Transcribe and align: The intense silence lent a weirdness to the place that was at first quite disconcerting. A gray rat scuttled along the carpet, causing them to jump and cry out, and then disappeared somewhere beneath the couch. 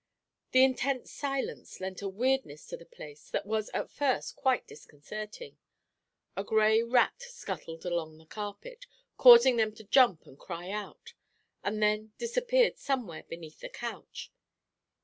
The 0.51 0.63
intense 0.63 1.11
silence 1.11 1.79
lent 1.79 2.01
a 2.01 2.09
weirdness 2.09 2.65
to 2.65 2.75
the 2.75 2.87
place 2.87 3.29
that 3.29 3.45
was 3.45 3.69
at 3.69 3.91
first 3.91 4.35
quite 4.35 4.65
disconcerting. 4.65 5.59
A 6.35 6.43
gray 6.43 6.81
rat 6.81 7.21
scuttled 7.21 7.85
along 7.85 8.17
the 8.17 8.25
carpet, 8.25 8.87
causing 9.19 9.57
them 9.57 9.75
to 9.75 9.83
jump 9.83 10.25
and 10.25 10.39
cry 10.39 10.71
out, 10.71 11.13
and 11.63 11.83
then 11.83 12.13
disappeared 12.17 12.79
somewhere 12.79 13.25
beneath 13.29 13.59
the 13.59 13.69
couch. 13.69 14.31